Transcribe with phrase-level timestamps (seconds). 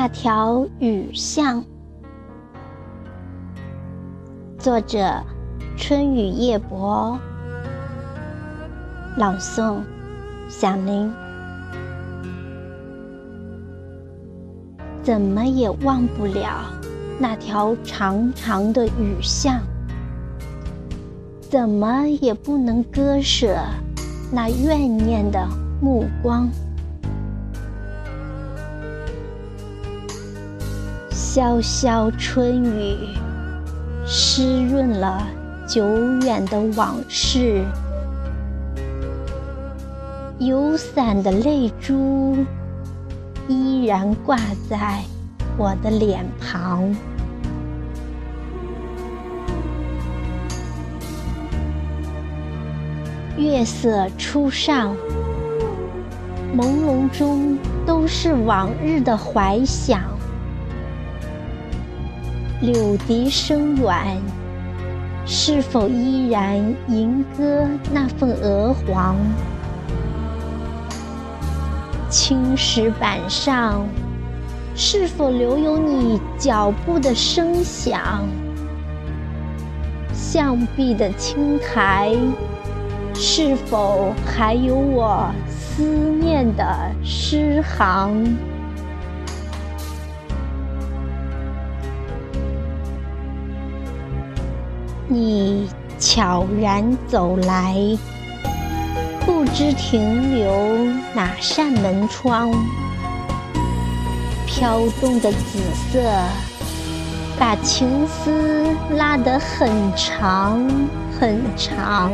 [0.00, 1.64] 那条雨巷。
[4.56, 5.20] 作者：
[5.76, 7.18] 春雨夜泊。
[9.16, 9.80] 朗诵：
[10.48, 11.12] 响铃。
[15.02, 16.66] 怎么也忘不了
[17.18, 19.60] 那条长长的雨巷，
[21.40, 23.58] 怎么也不能割舍
[24.30, 25.44] 那怨念的
[25.82, 26.48] 目光。
[31.38, 32.96] 潇潇春雨，
[34.04, 35.24] 湿润了
[35.68, 35.86] 久
[36.22, 37.64] 远的往事。
[40.40, 42.36] 有伞的泪珠，
[43.46, 44.36] 依然挂
[44.68, 45.00] 在
[45.56, 46.92] 我的脸庞。
[53.36, 54.96] 月色初上，
[56.56, 60.17] 朦胧中都是往日的怀想。
[62.60, 64.20] 柳笛声远，
[65.24, 69.14] 是否依然吟歌那份鹅黄？
[72.10, 73.86] 青石板上，
[74.74, 78.26] 是否留有你脚步的声响？
[80.12, 82.12] 象壁的青苔，
[83.14, 88.36] 是否还有我思念的诗行？
[95.10, 95.66] 你
[95.98, 97.74] 悄然走来，
[99.24, 100.52] 不知停留
[101.14, 102.52] 哪扇门窗。
[104.46, 105.58] 飘动的紫
[105.90, 106.02] 色，
[107.38, 110.60] 把情丝拉得很长
[111.18, 112.12] 很长。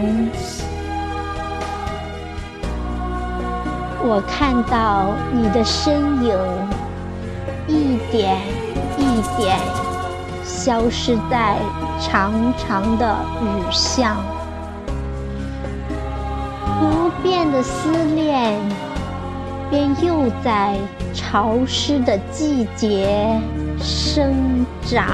[4.06, 6.38] 我看到你的身影，
[7.66, 8.38] 一点
[8.98, 9.58] 一点
[10.64, 11.58] 消失在。
[12.00, 14.16] 长长的雨巷，
[16.78, 18.60] 不变的思念，
[19.70, 20.76] 便又在
[21.14, 23.41] 潮湿的季节
[23.80, 25.06] 生长。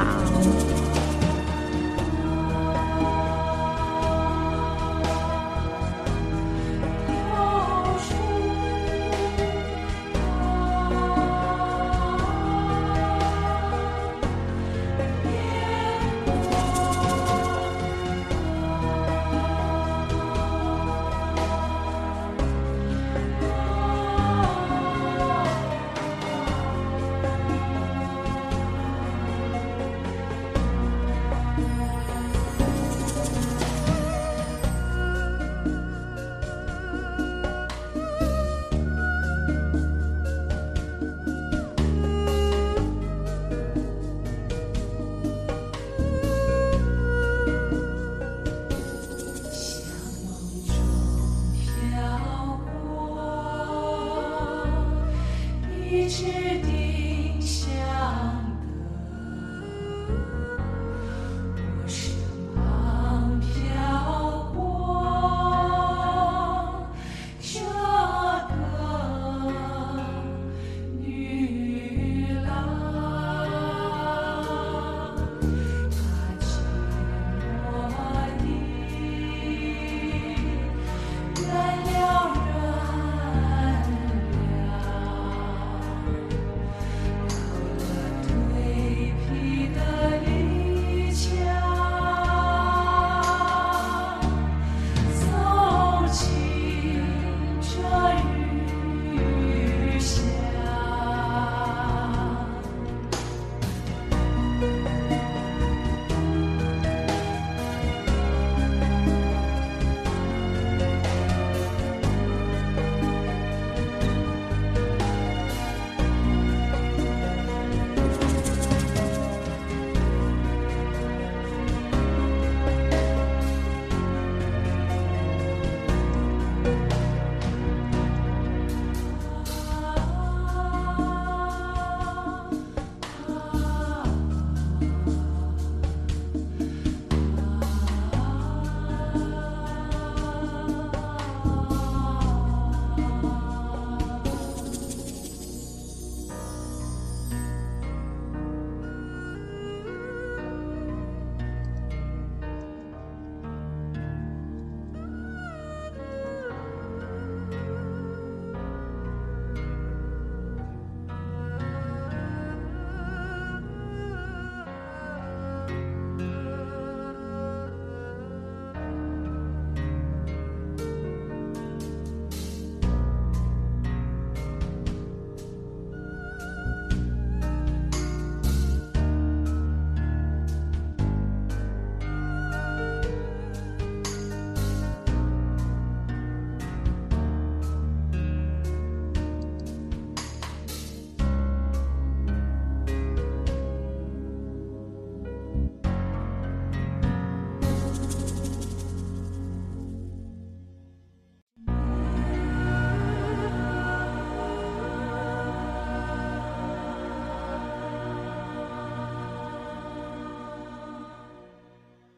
[56.10, 56.50] change.